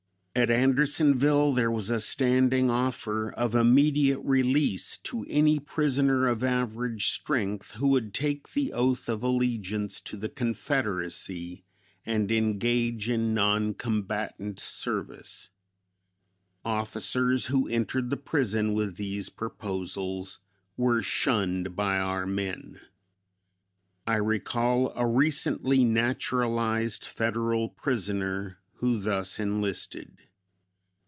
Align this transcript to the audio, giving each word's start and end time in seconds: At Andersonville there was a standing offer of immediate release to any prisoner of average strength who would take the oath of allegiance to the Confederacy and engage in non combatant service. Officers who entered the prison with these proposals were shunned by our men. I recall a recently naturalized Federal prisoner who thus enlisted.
At 0.33 0.49
Andersonville 0.49 1.51
there 1.51 1.69
was 1.69 1.89
a 1.89 1.99
standing 1.99 2.69
offer 2.71 3.33
of 3.33 3.53
immediate 3.53 4.21
release 4.21 4.97
to 4.99 5.25
any 5.29 5.59
prisoner 5.59 6.25
of 6.25 6.41
average 6.41 7.09
strength 7.09 7.71
who 7.73 7.89
would 7.89 8.13
take 8.13 8.53
the 8.53 8.71
oath 8.71 9.09
of 9.09 9.23
allegiance 9.23 9.99
to 9.99 10.15
the 10.15 10.29
Confederacy 10.29 11.65
and 12.05 12.31
engage 12.31 13.09
in 13.09 13.33
non 13.33 13.73
combatant 13.73 14.57
service. 14.61 15.49
Officers 16.63 17.47
who 17.47 17.67
entered 17.67 18.09
the 18.09 18.15
prison 18.15 18.73
with 18.73 18.95
these 18.95 19.27
proposals 19.29 20.39
were 20.77 21.01
shunned 21.01 21.75
by 21.75 21.97
our 21.97 22.25
men. 22.25 22.79
I 24.07 24.15
recall 24.15 24.93
a 24.95 25.05
recently 25.05 25.83
naturalized 25.83 27.03
Federal 27.03 27.67
prisoner 27.67 28.59
who 28.75 28.97
thus 28.97 29.39
enlisted. 29.39 30.17